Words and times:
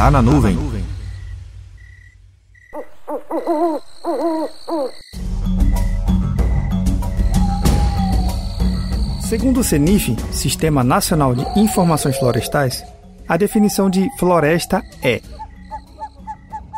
Tá 0.00 0.10
na 0.10 0.22
nuvem. 0.22 0.56
Segundo 9.20 9.60
o 9.60 9.62
CENIF, 9.62 10.16
Sistema 10.32 10.82
Nacional 10.82 11.34
de 11.34 11.44
Informações 11.60 12.16
Florestais, 12.16 12.82
a 13.28 13.36
definição 13.36 13.90
de 13.90 14.08
floresta 14.18 14.82
é 15.02 15.20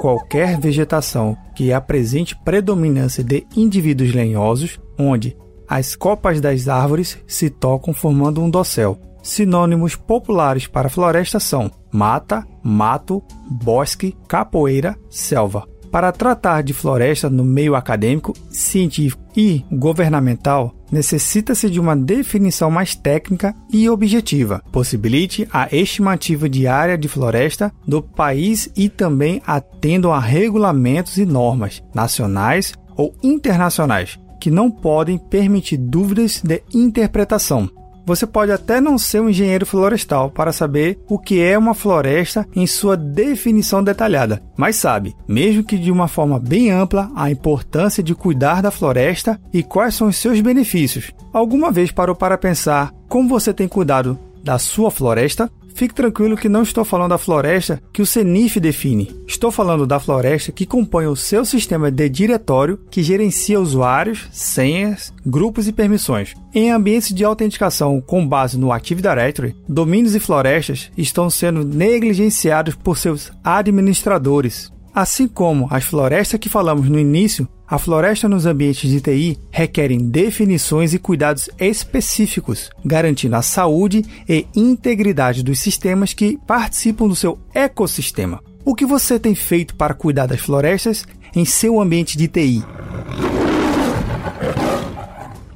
qualquer 0.00 0.58
vegetação 0.58 1.36
que 1.54 1.72
apresente 1.72 2.34
predominância 2.34 3.22
de 3.22 3.46
indivíduos 3.56 4.12
lenhosos, 4.12 4.80
onde 4.98 5.36
as 5.68 5.94
copas 5.94 6.40
das 6.40 6.66
árvores 6.66 7.16
se 7.28 7.48
tocam 7.48 7.94
formando 7.94 8.42
um 8.42 8.50
dossel. 8.50 8.98
Sinônimos 9.22 9.94
populares 9.94 10.66
para 10.66 10.88
floresta 10.88 11.38
são 11.38 11.70
mata, 11.92 12.46
mato, 12.62 13.22
bosque, 13.48 14.16
capoeira, 14.26 14.96
selva. 15.10 15.66
Para 15.90 16.10
tratar 16.10 16.62
de 16.62 16.72
floresta 16.72 17.28
no 17.28 17.44
meio 17.44 17.74
acadêmico, 17.74 18.32
científico 18.48 19.22
e 19.36 19.62
governamental, 19.70 20.74
necessita-se 20.90 21.68
de 21.68 21.78
uma 21.78 21.94
definição 21.94 22.70
mais 22.70 22.94
técnica 22.94 23.54
e 23.70 23.90
objetiva, 23.90 24.62
possibilite 24.72 25.46
a 25.52 25.68
estimativa 25.70 26.48
de 26.48 26.66
área 26.66 26.96
de 26.96 27.08
floresta 27.08 27.70
do 27.86 28.02
país 28.02 28.70
e 28.74 28.88
também 28.88 29.42
atendo 29.46 30.10
a 30.10 30.18
regulamentos 30.18 31.18
e 31.18 31.26
normas 31.26 31.82
nacionais 31.94 32.72
ou 32.96 33.14
internacionais 33.22 34.18
que 34.40 34.50
não 34.50 34.70
podem 34.70 35.18
permitir 35.18 35.76
dúvidas 35.76 36.42
de 36.42 36.62
interpretação. 36.74 37.70
Você 38.04 38.26
pode 38.26 38.50
até 38.50 38.80
não 38.80 38.98
ser 38.98 39.20
um 39.20 39.28
engenheiro 39.28 39.64
florestal 39.64 40.30
para 40.30 40.52
saber 40.52 40.98
o 41.08 41.18
que 41.18 41.40
é 41.40 41.56
uma 41.56 41.74
floresta 41.74 42.46
em 42.54 42.66
sua 42.66 42.96
definição 42.96 43.82
detalhada, 43.82 44.42
mas 44.56 44.76
sabe, 44.76 45.14
mesmo 45.28 45.62
que 45.62 45.78
de 45.78 45.90
uma 45.90 46.08
forma 46.08 46.38
bem 46.38 46.70
ampla, 46.70 47.10
a 47.14 47.30
importância 47.30 48.02
de 48.02 48.14
cuidar 48.14 48.60
da 48.60 48.70
floresta 48.70 49.40
e 49.52 49.62
quais 49.62 49.94
são 49.94 50.08
os 50.08 50.16
seus 50.16 50.40
benefícios. 50.40 51.12
Alguma 51.32 51.70
vez 51.70 51.92
parou 51.92 52.14
para 52.14 52.36
pensar 52.36 52.92
como 53.08 53.28
você 53.28 53.52
tem 53.52 53.68
cuidado 53.68 54.18
da 54.42 54.58
sua 54.58 54.90
floresta? 54.90 55.50
Fique 55.74 55.94
tranquilo 55.94 56.36
que 56.36 56.48
não 56.48 56.62
estou 56.62 56.84
falando 56.84 57.10
da 57.10 57.18
floresta 57.18 57.82
que 57.92 58.02
o 58.02 58.06
CENIF 58.06 58.58
define. 58.58 59.14
Estou 59.26 59.50
falando 59.50 59.86
da 59.86 60.00
floresta 60.00 60.52
que 60.52 60.66
compõe 60.66 61.06
o 61.06 61.16
seu 61.16 61.44
sistema 61.44 61.90
de 61.90 62.08
diretório 62.08 62.78
que 62.90 63.02
gerencia 63.02 63.60
usuários, 63.60 64.28
senhas, 64.32 65.12
grupos 65.24 65.68
e 65.68 65.72
permissões. 65.72 66.34
Em 66.54 66.70
ambientes 66.70 67.14
de 67.14 67.24
autenticação 67.24 68.00
com 68.00 68.26
base 68.26 68.58
no 68.58 68.72
Active 68.72 69.02
Directory, 69.02 69.56
domínios 69.68 70.14
e 70.14 70.20
florestas 70.20 70.90
estão 70.96 71.28
sendo 71.28 71.64
negligenciados 71.64 72.74
por 72.74 72.96
seus 72.96 73.32
administradores. 73.44 74.71
Assim 74.94 75.26
como 75.26 75.66
as 75.70 75.84
florestas 75.84 76.38
que 76.38 76.50
falamos 76.50 76.86
no 76.86 76.98
início, 76.98 77.48
a 77.66 77.78
floresta 77.78 78.28
nos 78.28 78.44
ambientes 78.44 78.90
de 78.90 79.00
TI 79.00 79.38
requerem 79.50 80.10
definições 80.10 80.92
e 80.92 80.98
cuidados 80.98 81.48
específicos, 81.58 82.68
garantindo 82.84 83.36
a 83.36 83.40
saúde 83.40 84.04
e 84.28 84.46
integridade 84.54 85.42
dos 85.42 85.58
sistemas 85.60 86.12
que 86.12 86.38
participam 86.46 87.08
do 87.08 87.16
seu 87.16 87.38
ecossistema. 87.54 88.42
O 88.66 88.74
que 88.74 88.84
você 88.84 89.18
tem 89.18 89.34
feito 89.34 89.74
para 89.76 89.94
cuidar 89.94 90.26
das 90.26 90.40
florestas 90.40 91.06
em 91.34 91.46
seu 91.46 91.80
ambiente 91.80 92.18
de 92.18 92.28
TI? 92.28 92.62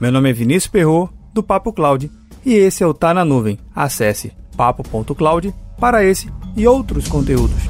Meu 0.01 0.11
nome 0.11 0.31
é 0.31 0.33
Vinícius 0.33 0.69
Perro 0.69 1.13
do 1.35 1.43
Papo 1.43 1.75
Cloud, 1.75 2.11
e 2.43 2.55
esse 2.55 2.83
é 2.83 2.87
o 2.87 2.95
Tá 2.95 3.13
na 3.13 3.25
Nuvem. 3.25 3.59
Acesse 3.75 4.33
papo.cloud 4.57 5.55
para 5.79 6.03
esse 6.03 6.31
e 6.57 6.67
outros 6.67 7.07
conteúdos. 7.07 7.61